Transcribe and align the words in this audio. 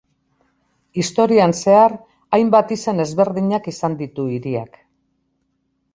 Historian 1.01 1.53
zehar, 1.57 1.93
hainbat 2.37 2.73
izen 2.79 3.05
ezberdinak 3.07 3.69
izan 3.73 3.99
ditu 4.03 4.29
hiriak. 4.39 4.85